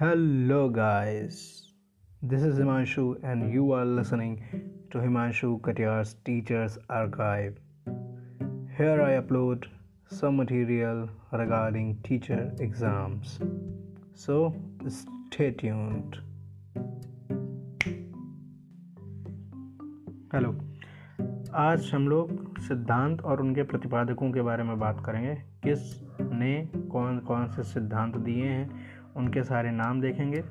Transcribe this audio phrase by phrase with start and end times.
[0.00, 1.36] Hello guys
[2.24, 4.36] this is Himanshu and you are listening
[4.92, 7.56] to Himanshu Katiyar teachers archive
[8.78, 9.64] here I upload
[10.12, 13.38] some material regarding teacher exams
[14.16, 14.54] so
[14.88, 16.16] stay tuned
[20.34, 20.58] hello
[21.54, 27.18] आज हम लोग सिद्धांत और उनके प्रतिपादकों के बारे में बात करेंगे। किस ने कौन
[27.18, 28.95] कौन से सिद्धांत दिए हैं?
[29.16, 30.44] उनके सारे नाम देखेंगे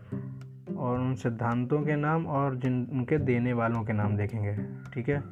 [0.77, 4.55] और उन सिद्धांतों के नाम और जिन, उनके देने वालों के नाम देखेंगे,
[4.93, 5.23] ठीक है?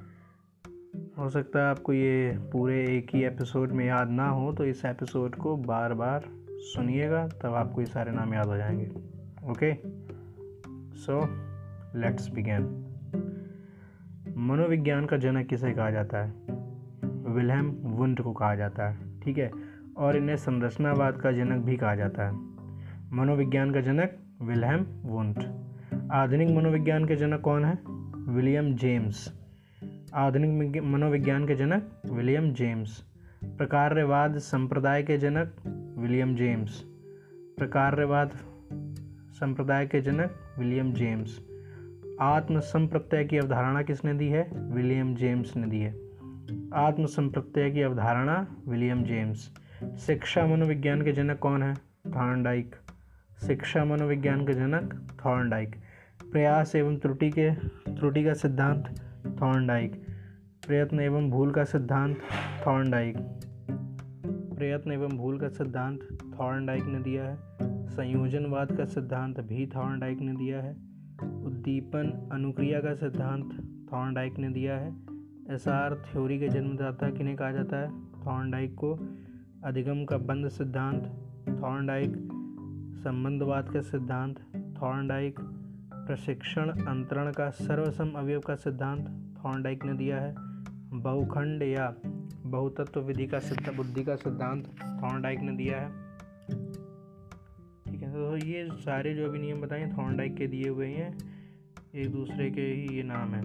[1.17, 4.85] हो सकता है आपको ये पूरे एक ही एपिसोड में याद ना हो तो इस
[4.85, 8.91] एपिसोड को बार बार सुनिएगा, तब आपको ये सारे नाम याद हो जाएँगे,
[9.49, 9.73] ओके?
[10.97, 11.19] सो
[11.99, 12.79] लेट्स बिगेन
[14.37, 16.33] मनोविज्ञान का जनक किसे कहा जाता है?
[17.33, 19.51] विलहम वुंट को कहा जाता है, ठीक है?
[19.97, 22.52] और इन्हें संरचनावाद का जनक भी कहा जाता है।
[23.13, 25.43] मनोविज्ञान का जनक विलहम वुंट।
[26.11, 27.77] आधुनिक मनोविज्ञान के जनक कौन है?
[28.33, 29.41] William James.
[30.15, 33.03] आधुनिक मनोविज्ञान के जनक विलियम जेम्स।
[33.43, 35.55] प्रकारवाद संप्रदाय के जनक
[35.97, 36.83] विलियम जेम्स।
[37.57, 38.31] प्रकार्यवाद
[39.31, 41.39] संप्रदाय के जनक विलियम जेम्स।
[42.21, 44.49] आत्म संप्रत्यय की अवधारणा किसने दी है?
[44.53, 45.91] विलियम जेम्स ने दी है।
[46.73, 49.51] आत्म संप्रत्यय की अवधारणा विलियम जेम्स।
[49.99, 51.73] शिक्षा मनोविज्ञान के जनक कौन है?
[52.15, 52.75] थॉर्नडाइक।
[53.47, 55.75] शिक्षा, मनोविज्ञान के जनक थॉर्नडाइक
[56.31, 57.51] प्रयास एवं त्रुटि के,
[57.93, 59.01] त्रुटि का सिद्धांत
[59.41, 60.07] थॉर्नडाइक
[60.67, 62.17] प्रयत्न एवं भूल का सिद्धांत
[62.67, 63.17] थॉर्नडाइक
[64.57, 65.99] प्रयत्न एवं भूल का सिद्धांत
[66.39, 67.37] थॉर्नडाइक ने दिया है।
[67.87, 70.71] संयोजनवाद का सिद्धांत भी थॉर्नडाइक ने दिया है।
[71.45, 73.49] उद्दीपन, अनुक्रिया का सिद्धांत
[73.93, 74.95] थॉर्नडाइक ने दिया है।
[75.51, 77.89] एस आर थ्योरी के जन्मदाता किन्हें कहा जाता है?
[78.05, 78.99] थॉर्नडाइक को
[79.63, 81.03] अधिगम का बंद सिद्धांत
[81.63, 82.29] थॉर्नडाइक
[83.03, 84.39] संबंधवाद का सिद्धांत,
[84.81, 85.39] थॉर्नडाइक
[85.93, 89.07] प्रशिक्षण अंतरण का सर्वसम अवयव का सिद्धांत
[89.45, 90.35] थॉर्नडाइक ने दिया है।
[91.01, 91.95] बहुखंड या
[92.45, 94.67] बहुतत्व विधि का सिद्ध, बुद्धि का सिद्धांत
[95.03, 95.89] थॉर्नडाइक ने दिया है।
[97.85, 101.17] ठीक है तो ये सारे जो भी नियम बताए थॉर्नडाइक के दिए हुए हैं,
[101.95, 103.41] एक दूसरे के ही ये नाम है।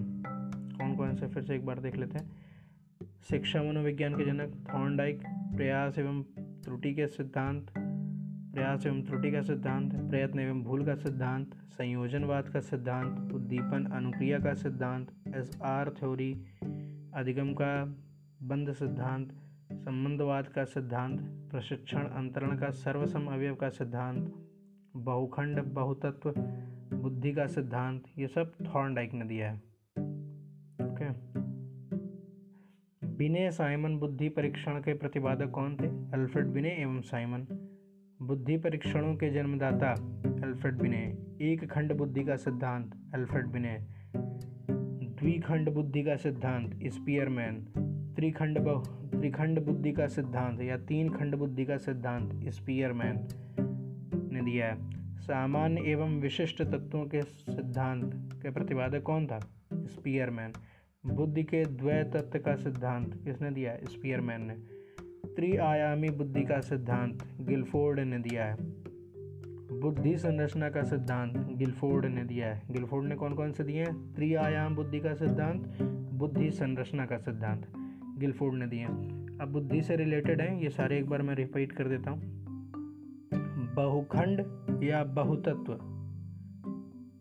[0.78, 2.30] कौन कौन से, फिर से एक बार देख लेते हैं।
[3.30, 5.22] शिक्षा मनोविज्ञान के जनक, थॉर्नडाइक
[5.56, 6.22] प्रयास एवं
[6.64, 7.70] त्रुटि के सिद्धांत
[8.54, 14.38] प्रयास एवं त्रुटि का सिद्धांत, प्रयत्न एवं भूल का सिद्धांत, संयोजनवाद का सिद्धांत, उद्दीपन, अनुक्रिया
[14.38, 16.44] का सिद्धांत एस आर थ्योरी,
[17.14, 17.84] अधिगम का
[18.42, 19.32] बंद सिद्धांत,
[19.72, 21.20] संबंधवाद का सिद्धांत,
[21.50, 24.34] प्रशिक्षण, अंतरण का सर्वसम अवयव का सिद्धांत,
[24.96, 26.34] बहुखंड, बहुतत्व,
[26.96, 29.56] बुद्धि का सिद्धांत, ये सब थॉर्नडाइक ने दिया है।
[30.86, 31.38] ओके।
[33.08, 35.86] बिने साइमन बुद्धि परीक्षण के प्रतिपादक कौन थे?
[35.86, 37.67] अल्फ्रेड बिने एवं साइमन।
[38.28, 39.90] बुद्धि परीक्षणों के जन्मदाता
[40.46, 43.78] अल्फ्रेड बिने, एक खंड बुद्धि का सिद्धांत अल्फ्रेड बिने,
[45.04, 47.54] द्विखंड बुद्धि का सिद्धांत स्पीयरमैन,
[48.16, 48.58] त्रिखंड
[49.20, 53.28] त्रिखंड बुद्धि का सिद्धांत या तीन खंड बुद्धि का सिद्धांत स्पीयरमैन
[54.32, 54.76] ने दिया है।
[55.16, 58.10] सामान्य एवं विशिष्ट तत्वों के सिद्धांत
[58.42, 59.38] के प्रतिपादक कौन था?
[59.74, 60.52] स्पीयरमैन।
[61.06, 63.76] बुद्धि के द्वै तत्व का सिद्धांत किसने दिया?
[63.76, 64.77] स्पीयरमैन ने।
[65.38, 68.56] त्रिआयामी बुद्धि का सिद्धांत गिलफोर्ड ने दिया है।
[69.80, 74.14] बुद्धि संरचना का सिद्धांत गिलफोर्ड ने दिया है। गिलफोर्ड ने कौन कौन से दिए हैं?
[74.14, 75.82] त्रिआयाम बुद्धि का सिद्धांत,
[76.12, 77.66] बुद्धि संरचना का सिद्धांत
[78.18, 81.88] गिलफोर्ड ने दिए अब बुद्धि से रिलेटेड है, ये सारे एक बार मैं रिपीट कर
[81.88, 82.20] देता हूँ।
[83.74, 84.40] बहुखंड
[84.82, 85.78] या बहुतत्व।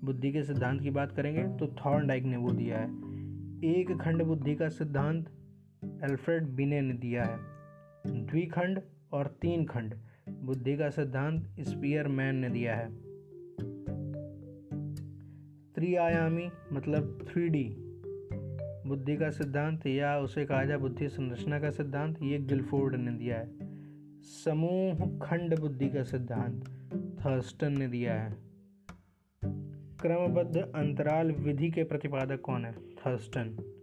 [0.03, 2.89] बुद्धि के सिद्धांत की बात करेंगे तो थॉर्नडाइक ने वो दिया है।
[3.63, 5.29] एक खंड बुद्धि का सिद्धांत
[6.03, 7.56] एल्फ्रेड बिने ने दिया है।
[8.07, 8.81] द्विखंड
[9.11, 9.95] और तीन खंड
[10.29, 13.07] बुद्धि का सिद्धांत स्पीयर मैन ने दिया है।
[15.73, 17.75] त्रिआयामी मतलब थ्री डी
[18.87, 23.37] बुद्धि का सिद्धांत या उसे कहा जाए बुद्धि संरचना का सिद्धांत, ये गिलफोर्ड ने दिया
[23.37, 23.49] है।
[24.21, 26.63] समूह खंड बुद्धि का सिद्धांत,
[27.19, 28.35] थर्स्टन ने दिया है।
[30.01, 32.73] क्रमबद्ध अंतराल विधि के प्रतिपादक कौन है?
[32.73, 33.73] थर्स्टन।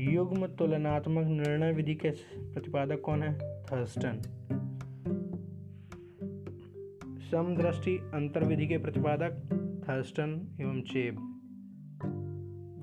[0.00, 2.10] युग्म तुलनात्मक निर्णय विधि के
[2.58, 3.38] प्रतिपादक कौन है?
[3.64, 4.20] थर्स्टन।
[7.30, 9.32] समदृष्टि अंतर विधि के प्रतिपादक
[9.88, 11.14] थर्स्टन एवं चेब।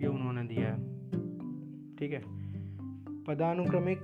[0.01, 0.77] ये उन्होंने दिया है।
[1.95, 2.22] ठीक है।
[3.24, 4.00] पदानुक्रमिक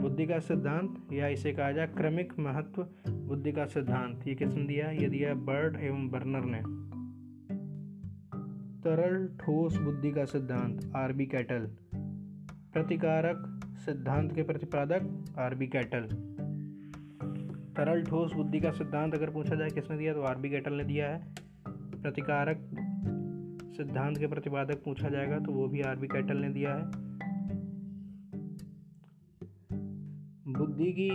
[0.00, 4.90] बुद्धि का सिद्धांत या इसे कहा जाए क्रमिक महत्व बुद्धि का सिद्धांत। ये किसने दिया
[4.90, 6.62] ये दिया बर्ड एवं बर्नर ने।
[8.80, 11.70] तरल ठोस बुद्धि का सिद्धांत आरबी कैटल।
[12.72, 13.51] प्रतिकारक
[13.82, 16.04] सिद्धांत के प्रतिपादक आरबी कैटल।
[17.76, 21.08] तरल ठोस बुद्धि का सिद्धांत अगर पूछा जाए किसने दिया तो आरबी कैटल ने दिया
[21.08, 21.34] है।
[22.02, 22.58] प्रतिकारक
[23.76, 26.82] सिद्धांत के प्रतिपादक पूछा जाएगा तो वो भी आरबी कैटल ने दिया है।
[30.52, 31.08] बुद्धि की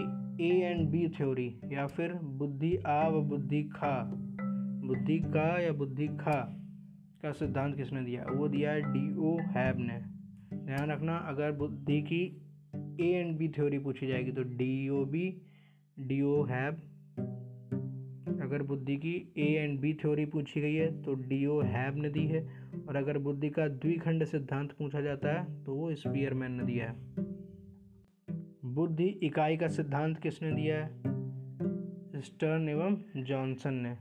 [0.43, 3.93] ए एंड बी थ्योरी या फिर बुद्धि आ व बुद्धि खा।
[4.87, 6.39] बुद्धि का या बुद्धि खा
[7.21, 8.25] का सिद्धांत किसने दिया?
[8.31, 9.97] वो दिया है डी ओ हैब ने
[10.55, 12.21] ध्यान रखना, अगर बुद्धि की
[13.01, 15.29] ए एंड बी थ्योरी पूछी जाएगी तो D O B
[15.97, 16.81] D O Hebb
[18.41, 22.09] अगर बुद्धि की ए एंड बी थ्योरी पूछी गई है तो डी ओ हैब ने
[22.09, 22.41] दी है।
[22.89, 26.95] और अगर बुद्धि का द्विखंड सिद्धांत पूछा जाता है तो वो स्पीयरमैन ने दिया है।
[28.73, 30.88] बुद्धि इकाई का सिद्धांत किसने दिया है?
[32.21, 33.95] स्टर्न एवं जॉनसन ने।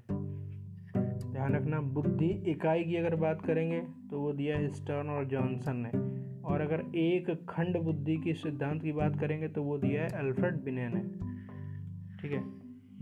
[1.32, 5.76] ध्यान रखना, बुद्धि इकाई की अगर बात करेंगे तो वो दिया है स्टर्न और जॉनसन
[5.76, 6.05] ने।
[6.46, 10.54] और अगर एक खंड बुद्धि की सिद्धांत की बात करेंगे तो वो दिया है अल्फ्रेड
[10.54, 11.00] बिने ने।
[12.22, 12.42] ठीक है?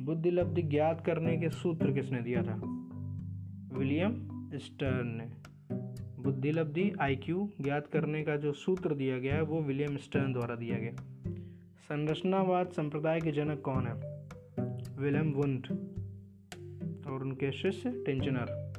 [0.04, 2.60] बुद्धि लब्धि ज्ञात करने के सूत्र किसने दिया था?
[3.78, 5.32] विलियम स्टर्न ने।
[6.22, 10.54] बुद्धि लब्धि आईक्यू ज्ञात करने का जो सूत्र दिया गया है, वो विलियम स्टर्न द्वारा
[10.54, 11.04] दिया गया।
[11.78, 13.94] संरचनावाद संप्रदाय के जनक कौन है?
[14.98, 15.66] विलियम वुंट
[17.06, 18.72] और उनके शिष्य टेंचनर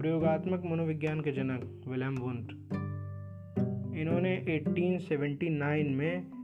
[0.00, 2.81] प्रयोगात्मक मनोविज्ञान के जनक विलियम वुंट।
[3.94, 6.42] इन्होंने 1879 में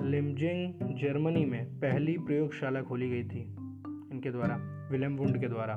[0.00, 3.40] लिमजिंग, जर्मनी में पहली प्रयोगशाला खोली गई थी,
[4.12, 5.76] इनके द्वारा, विलियम वुंड के द्वारा।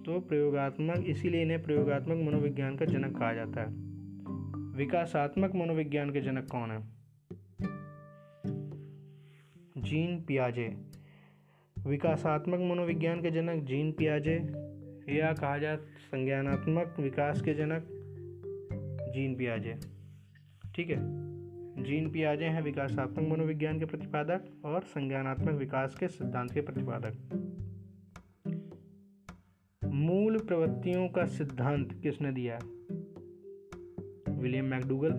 [0.00, 3.68] तो प्रयोगात्मक, इसीलिए इन्हें प्रयोगात्मक मनोविज्ञान का जनक कहा जाता है।
[4.76, 6.80] विकासात्मक मनोविज्ञान के जनक कौन है?
[9.82, 10.76] जीन पियाजे।
[11.86, 14.36] विकासात्मक मनोविज्ञान के जनक जीन पियाजे,
[15.16, 17.96] या कहा जाए संज्ञानात्मक विकास के जनक
[19.12, 19.74] जीन पियाजे।
[20.74, 20.96] ठीक है?
[21.82, 27.14] जीन पियाजे हैं विकासात्मक मनोविज्ञान के प्रतिपादक और संज्ञानात्मक विकास के सिद्धांत के प्रतिपादक।
[29.84, 32.58] मूल प्रवृत्तियों का सिद्धांत किसने दिया?
[34.32, 35.12] William McDougall.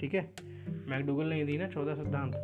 [0.00, 0.34] ठीक है?
[0.88, 2.34] मैकडूगल ने दी ना चौदह सिद्धांत।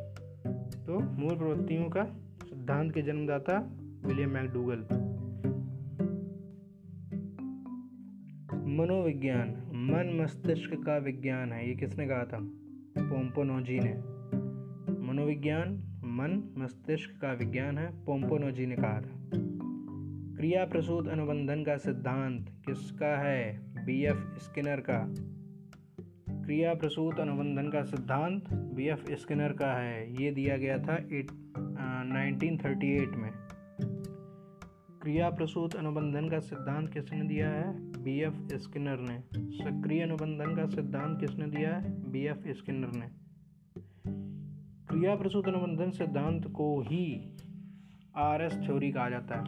[0.87, 2.05] तो मूल प्रवृत्तियों का
[2.43, 3.77] सिद्धांत के जन्मदाता
[4.07, 4.87] विलियम मैकडूगल।
[8.67, 12.39] मनोविज्ञान मन मस्तिष्क का विज्ञान है, ये किसने कहा था?
[12.99, 13.93] पोम्पोनोजी ने
[15.03, 19.31] मनोविज्ञान, मन मस्तिष्क का विज्ञान है पोम्पोनोजी ने कहा था।
[20.37, 23.61] क्रिया प्रसूत अनुबंधन का सिद्धांत किसका है?
[23.87, 25.15] बी एफ़ स्किनर का।
[26.45, 31.27] क्रिया प्रसूत अनुबंधन का सिद्धांत बी एफ़ स्किनर का है, ये दिया गया था एट
[32.13, 33.33] नाइनटीन थर्टी एट में।
[35.03, 37.90] क्रिया प्रसूत अनुबंधन का सिद्धांत किसने दिया है?
[38.05, 42.11] बी एफ़ स्किनर ने। सक्रिय अनुबंधन का सिद्धांत किसने दिया है?
[42.11, 43.09] बी एफ़ स्किनर ने।
[44.89, 47.37] क्रिया प्रसूत अनुबंधन सिद्धांत को ही
[48.17, 49.45] आर एस थ्योरी कहा जाता है।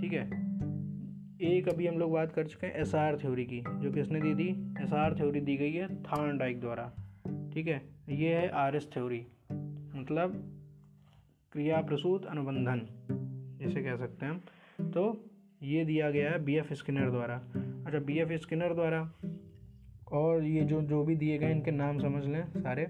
[0.00, 0.26] ठीक है?
[1.40, 4.34] एक अभी हम लोग बात कर चुके हैं एस आर थ्योरी की, जो किसने दी
[4.34, 4.74] थी?
[4.84, 6.92] एस आर थ्योरी दी गई है थान डाइक द्वारा।
[7.54, 7.82] ठीक है?
[8.08, 9.26] ये है आर एस थ्योरी
[9.94, 10.54] मतलब
[11.52, 12.80] क्रिया प्रसूत अनुबंधन,
[13.58, 15.27] जिसे कह सकते हैं हम। तो
[15.62, 17.34] ये दिया गया है बी एफ़ स्किनर द्वारा।
[17.86, 19.00] अच्छा बी एफ़ स्किनर द्वारा
[20.12, 22.82] और ये जो जो भी दिए गए इनके नाम समझ लें सारे।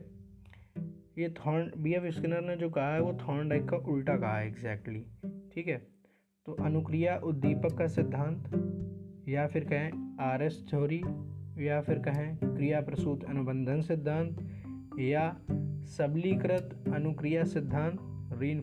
[1.18, 4.38] ये थॉर्न बी एफ़ स्किनर ने जो कहा है, वो थॉर्न डाइक का उल्टा कहा
[4.38, 5.00] है एग्जैक्टली
[5.54, 5.86] ठीक है?
[6.46, 8.44] तो अनुक्रिया उद्दीपक का सिद्धांत,
[9.28, 11.02] या फिर कहें आर एस थ्योरी
[11.68, 14.36] या फिर कहें क्रिया प्रसूत अनुबंधन सिद्धांत,
[14.98, 15.40] या
[15.86, 17.98] सबलीकृत अनुक्रिया सिद्धांत
[18.32, 18.60] री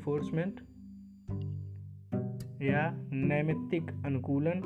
[2.65, 4.61] या नैमित्तिक अनुकूलन,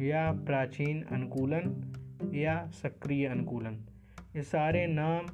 [0.00, 1.94] या प्राचीन अनुकूलन,
[2.34, 3.84] या सक्रिय अनुकूलन।
[4.36, 5.26] ये सारे नाम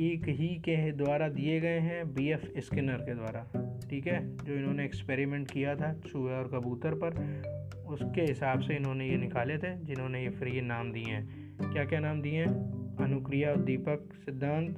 [0.00, 3.46] एक ही के द्वारा दिए गए हैं बी एफ़ स्किनर के द्वारा।
[3.90, 4.36] ठीक है?
[4.36, 7.42] जो इन्होंने एक्सपेरिमेंट किया था, चूहे और कबूतर पर,
[7.86, 12.00] उसके हिसाब से इन्होंने ये निकाले थे, जिन्होंने ये फ्री नाम दिए हैं। क्या क्या
[12.00, 12.52] नाम दिए हैं?
[12.96, 14.76] अनुक्रिया उद्दीपक सिद्धांत,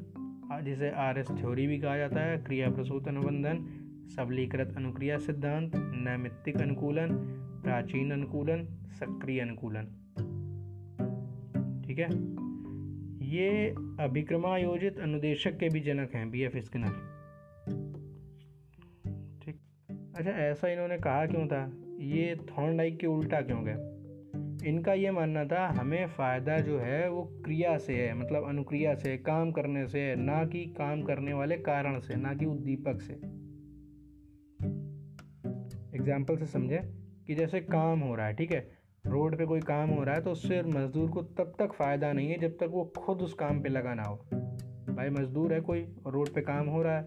[0.65, 6.57] जिसे आर एस थ्योरी भी कहा जाता है, क्रिया प्रसूत अनुबंधन सबलीकृत अनुक्रिया सिद्धांत, नैमित्तिक
[6.57, 7.09] अनुकूलन,
[7.63, 9.85] प्राचीन अनुकूलन, सक्रिय अनुकूलन।
[11.87, 12.37] ठीक है?
[13.27, 16.89] ये अभिक्रमायोजित अनुदेशक के भी जनक हैं बी एफ़ स्किनर
[19.45, 19.57] ठीक?
[20.17, 21.73] अच्छा ऐसा इन्होंने कहा क्यों था?
[22.01, 23.77] ये थॉर्नडाइक के उल्टा क्यों गए?
[24.69, 29.17] इनका ये मानना था, हमें फ़ायदा जो है, वो क्रिया से है मतलब अनुक्रिया से,
[29.17, 33.46] काम करने से, ना कि काम करने वाले कारण से, ना कि उद्दीपक से।
[36.07, 36.81] एग्ज़ाम्पल से समझें
[37.27, 38.59] कि जैसे काम हो रहा है, ठीक है?
[39.05, 42.31] रोड पे कोई काम हो रहा है तो उससे मज़दूर को तब तक फ़ायदा नहीं
[42.31, 44.17] है जब तक वो खुद उस काम पे लगा ना हो।
[44.89, 47.03] भाई मजदूर है कोई और रोड पे काम हो रहा है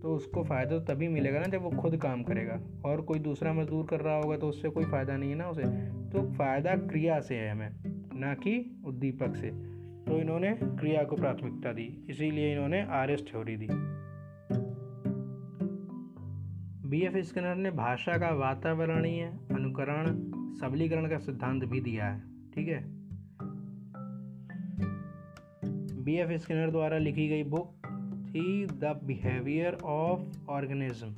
[0.00, 3.52] तो उसको फ़ायदा तो तभी मिलेगा ना जब वो खुद काम करेगा। और कोई दूसरा
[3.52, 5.64] मजदूर कर रहा होगा तो उससे कोई फ़ायदा नहीं है ना उसे।
[6.12, 7.70] तो फ़ायदा क्रिया से है हमें,
[8.14, 9.50] ना कि उद्दीपक से।
[10.06, 13.68] तो इन्होंने क्रिया को प्राथमिकता दी, इसीलिए इन्होंने आर एस थ्योरी दी।
[16.86, 20.04] बी एफ़ स्किनर ने भाषा का वातावरणीय अनुकरण,
[20.54, 22.20] सबलीकरण का सिद्धांत भी दिया है,
[22.54, 22.84] ठीक है?
[26.04, 27.74] बी एफ़ स्किनर द्वारा लिखी गई बुक
[28.28, 31.10] थी the behaviour of organism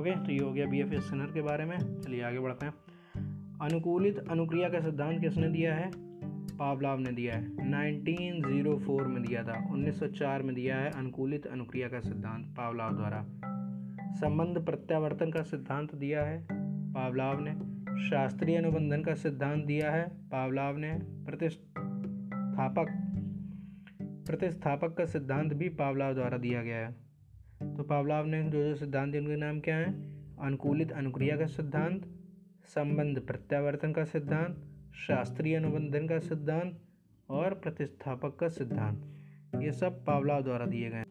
[0.00, 2.74] okay तो ये हो गया बी एफ़ स्किनर के बारे में। चलिए आगे बढ़ते हैं।
[3.60, 5.90] अनुकूलित अनुक्रिया का सिद्धांत किसने दिया है?
[6.56, 12.00] पावलाव ने दिया है। 1904 में दिया था। 1904 में दिया है अनुकूलित अनुक्रिया का
[12.00, 13.26] सिद्धांत पावलाव द्वारा।
[14.12, 16.46] संबंध प्रत्यावर्तन का सिद्धांत दिया है।
[16.92, 17.72] पावलाव ने
[18.10, 22.86] शास्त्रीय अनुबंधन का सिद्धांत दिया है। पावलाव ने प्रतिष्ठापक
[24.26, 26.92] प्रतिस्थापक का सिद्धांत भी पावलाव द्वारा दिया गया है।
[27.76, 30.12] तो पावलाव ने जो जो सिद्धांत उनके नाम क्या हैं?
[30.36, 32.06] अनुकूलित अनुक्रिया का सिद्धांत,
[32.64, 34.64] संबंध प्रत्यावर्तन का सिद्धांत,
[34.94, 36.80] शास्त्रीय अनुबंधन का सिद्धांत
[37.30, 39.04] और प्रतिस्थापक का सिद्धांत।
[39.62, 41.02] ये सब पावलाव द्वारा दिए गए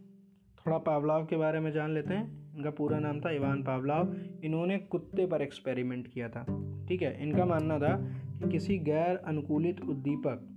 [0.57, 4.77] थोड़ा पावलाव के बारे में जान लेते हैं। इनका पूरा नाम था इवान पावलाव। इन्होंने
[4.77, 6.43] कुत्ते पर एक्सपेरिमेंट किया था।
[6.87, 7.95] ठीक है, इनका मानना था
[8.39, 10.47] कि किसी गैर अनुकूलित उद्दीपक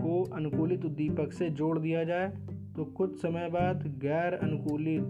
[0.00, 2.28] को अनुकूलित उद्दीपक से जोड़ दिया जाए
[2.76, 5.02] तो कुछ समय बाद गैर अनुकूलित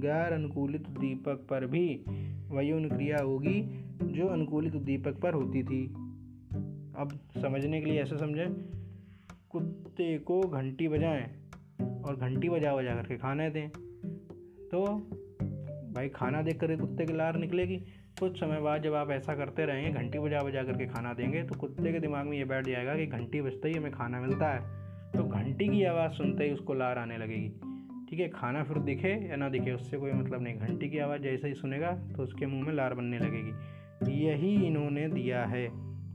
[0.00, 2.04] गैर अनुकूलित उद्दीपक पर भी
[2.48, 3.60] वही अनुक्रिया होगी,
[4.02, 5.86] जो अनुकूलित उद्दीपक पर होती थी।
[6.96, 8.52] अब समझने के लिए ऐसे समझें,
[9.50, 11.24] कुत्ते को घंटी बजाएँ
[12.02, 13.68] और घंटी बजा बजा करके खाने दें।
[14.72, 14.82] तो
[15.94, 17.76] भाई खाना देख कर कुत्ते की लार निकलेगी।
[18.20, 21.58] कुछ समय बाद जब आप ऐसा करते रहेंगे, घंटी बजा बजा करके खाना देंगे तो
[21.58, 24.60] कुत्ते के दिमाग में ये बैठ जाएगा कि घंटी बजते ही हमें खाना मिलता है।
[25.12, 27.48] तो घंटी की आवाज़ सुनते ही उसको लार आने लगेगी।
[28.10, 31.22] ठीक है, खाना फिर दिखे या ना दिखे, उससे कोई मतलब नहीं। घंटी की आवाज़
[31.22, 35.68] जैसे ही सुनेगा तो उसके मुँह में लार बनने लगेगी। यही इन्होंने दिया है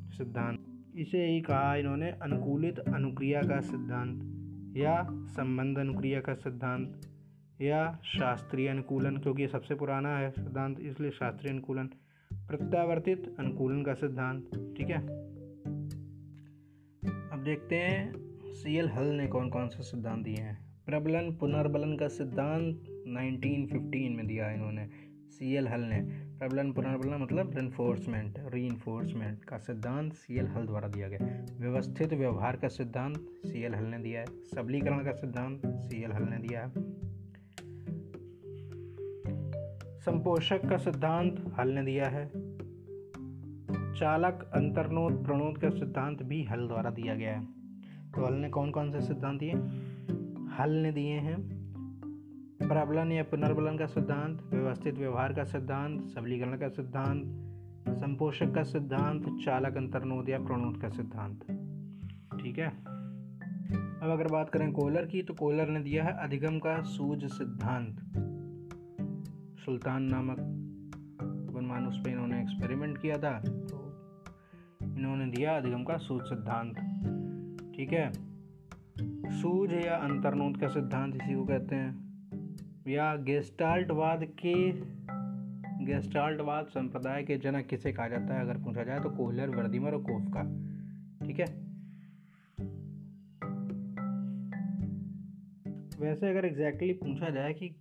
[0.09, 0.59] सिद्धांत।
[0.95, 4.21] इसे ही कहा इन्होंने, अनुकूलित अनुक्रिया का सिद्धांत
[4.77, 7.01] या संबंध अनुक्रिया का सिद्धांत।
[7.61, 11.89] या शास्त्रीय अनुकूलन, क्योंकि ये सबसे पुराना है सिद्धांत, इसलिए शास्त्रीय अनुकूलन।
[12.33, 14.97] प्रत्यावर्तित अनुकूलन का सिद्धांत, ठीक है?
[17.31, 18.13] अब देखते हैं
[18.53, 24.15] सी एल हल ने कौन कौन से सिद्धांत दिए हैं। प्रबलन, पुनर्बलन का सिद्धांत 1915
[24.15, 24.89] में दिया इन्होंने
[25.29, 25.99] सी एल हल ने।
[26.39, 32.13] प्रबलन, पुनर्बलन मतलब रेनफोर्समेंट री इन्फोर्समेंट का सिद्धांत सी एल हल द्वारा दिया गया। व्यवस्थित
[32.13, 36.23] व्यवहार का सिद्धांत सी एल हल ने दिया है। सबलीकरण का सिद्धांत सी एल हल
[36.23, 37.10] ने दिया है।
[40.01, 42.27] संपोषक का सिद्धांत हल ने दिया है।
[43.93, 47.45] चालक, अंतर्नोद, प्रणोद का सिद्धांत भी हल द्वारा दिया गया है।
[48.11, 49.51] तो हल ने कौन कौन से सिद्धांत दिए?
[50.53, 51.61] हल ने दिए हैं
[52.61, 57.23] प्रबलन या पुनर्बलन का सिद्धांत, व्यवस्थित व्यवहार का सिद्धांत, सबलीकरण का सिद्धांत,
[57.97, 61.39] संपोषक का सिद्धांत, चालक, अंतर्नोद या प्रणोद का सिद्धांत।
[62.41, 62.69] ठीक है?
[64.01, 67.97] अब अगर बात करें कोलर की तो कोलर ने दिया है अधिगम का सूज सिद्धांत।
[69.65, 70.37] सुल्तान नामक
[71.87, 73.77] उस पर इन्होंने एक्सपेरिमेंट किया था तो
[74.83, 76.75] इन्होंने दिया अधिगम का सूझ सिद्धांत।
[77.75, 78.11] ठीक है?
[79.41, 81.91] सूझ या अंतर्नोद का सिद्धांत इसी को कहते हैं।
[82.87, 84.71] या गेस्टाल्टवाद के
[85.85, 88.41] गेस्टाल्टवाद संप्रदाय के जनक किसे कहा जाता है?
[88.41, 90.43] अगर पूछा जाए तो कोहलर, वर्दिमर और कोफ का।
[91.27, 91.71] ठीक है?
[96.01, 97.75] वैसे अगर एग्जैक्टली exactly पूछा जाए कि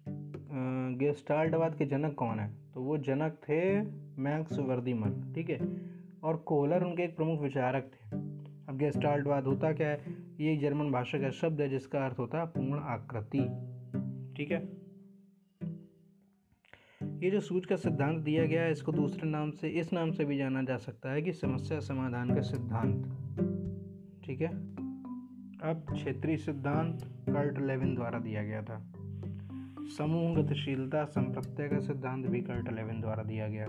[0.99, 2.51] गेस्टाल्टवाद के जनक कौन है?
[2.75, 3.83] तो वो जनक थे
[4.23, 5.59] मैक्स वर्दीमन ठीक है?
[6.23, 8.17] और कोहलर उनके एक प्रमुख विचारक थे।
[8.69, 10.01] अब गेस्टाल्टवाद होता क्या है?
[10.41, 13.39] ये जर्मन भाषा का शब्द है, जिसका अर्थ होता है पूर्ण आकृति,
[14.37, 14.81] ठीक है?
[17.23, 20.25] ये जो सूच का सिद्धांत दिया गया है, इसको दूसरे नाम से, इस नाम से
[20.25, 23.05] भी जाना जा सकता है कि समस्या समाधान का सिद्धांत,
[24.25, 24.49] ठीक है?
[25.71, 28.93] अब क्षेत्रीय सिद्धांत कर्ट लेविन द्वारा दिया गया था।
[29.99, 33.67] समूह गतिशीलता संप्रत्यय का सिद्धांत भी कर्ट लेविन द्वारा दिया गया।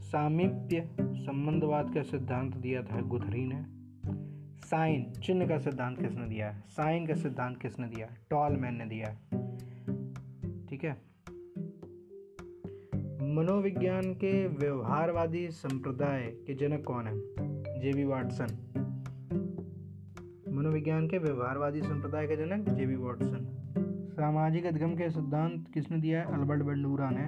[0.00, 3.64] सामीप्य संबंधवाद का सिद्धांत दिया था गुथरी ने।
[4.58, 6.50] साइन, चिन्ह का सिद्धांत किसने दिया?
[6.50, 8.06] है साइन का सिद्धांत किसने दिया?
[8.06, 9.14] है टॉलमैन ने दिया।
[10.70, 10.92] ठीक है?
[13.34, 17.18] मनोविज्ञान के व्यवहारवादी संप्रदाय के जनक कौन है?
[17.80, 18.72] जेबी वाटसन
[20.48, 23.61] मनोविज्ञान के व्यवहारवादी संप्रदाय के जनक जेबी वाटसन
[24.12, 26.34] सामाजिक अधिगम के सिद्धांत किसने दिया है?
[26.34, 27.26] अल्बर्ट बंडूरा ने।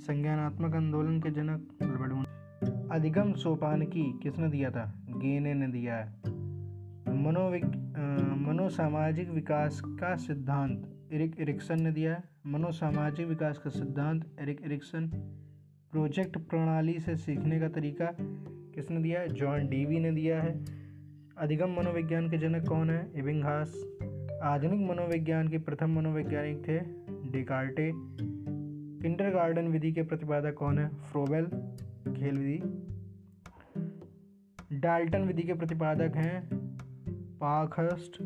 [0.00, 5.04] संज्ञानात्मक आंदोलन के जनक अल्बर्ट अधिगम सोपान की किसने दिया था?
[5.08, 6.14] गेने ने दिया है।
[7.24, 7.64] मनोविग
[8.46, 15.06] मनोसामाजिक विकास का सिद्धांत एरिक एरिक्सन ने दिया है। मनोसामाजिक विकास का सिद्धांत एरिक एरिक्सन
[15.92, 18.16] प्रोजेक्ट प्रणाली से सीखने का तरीका
[18.74, 19.28] किसने दिया है?
[19.28, 20.64] जॉन डीवी ने दिया है।
[21.38, 23.12] अधिगम मनोविज्ञान के जनक कौन है?
[23.16, 23.86] इबिंगहास
[24.42, 26.78] आधुनिक मनोविज्ञान के प्रथम मनोवैज्ञानिक थे
[27.30, 27.92] डिकार्टे।
[29.02, 30.88] किंडर गार्डन विधि के प्रतिपादक कौन है?
[30.88, 31.44] फ्रोबेल
[32.14, 32.86] खेल विधि।
[34.76, 36.50] डाल्टन विधि के प्रतिपादक हैं
[37.40, 38.22] पार्कहर्स्ट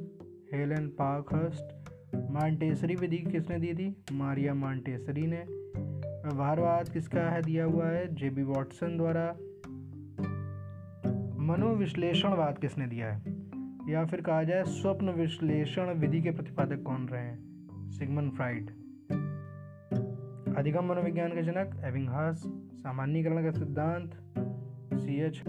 [0.55, 1.91] हेलन पार्कहर्स्ट
[2.31, 3.97] मांटेसरी विधि किसने दी थी?
[4.13, 5.45] मारिया मांटेसरी ने।
[6.29, 7.43] व्यवहारवाद किसका है?
[7.43, 9.33] दिया हुआ है जेबी वॉटसन द्वारा।
[11.39, 13.34] मनोविश्लेषणवाद किसने दिया है?
[13.89, 17.55] या फिर कहा जाए स्वप्न विश्लेषण विधि के प्रतिपादक कौन रहे हैं?
[17.91, 18.71] Sigmund Freud.
[20.57, 22.43] अधिगम मनोविज्ञान के जनक एविंगहास
[22.75, 24.11] सामान्यकरण का सिद्धांत,
[25.01, 25.43] सी एच।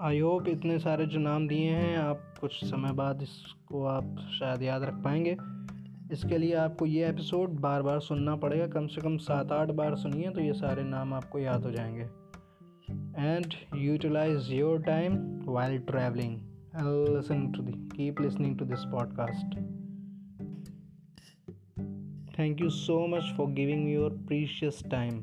[0.00, 4.62] आई होप इतने सारे जो नाम दिए हैं, आप कुछ समय बाद इसको आप शायद
[4.62, 5.36] याद रख पाएँगे।
[6.12, 9.94] इसके लिए आपको ये एपिसोड बार बार सुनना पड़ेगा, कम से कम सात आठ बार
[9.94, 12.02] सुनिए तो ये सारे नाम आपको याद हो जाएँगे।
[13.22, 16.42] And utilise your time while traveling
[16.74, 19.56] and listen to the keep listening to this podcast
[22.36, 25.20] thank you so much for giving me your precious time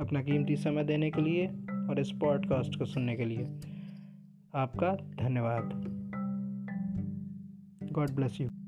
[0.00, 1.46] अपना कीमती समय देने के लिए
[1.90, 3.44] और इस पॉडकास्ट को सुनने के लिए
[4.54, 5.74] आपका धन्यवाद
[7.92, 8.59] गॉड ब्लेस यू